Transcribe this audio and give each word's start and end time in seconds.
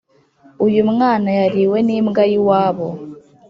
Uyumwana 0.65 1.29
yariwe 1.39 1.77
nimbwa 1.87 2.23
yiwabo 2.31 2.87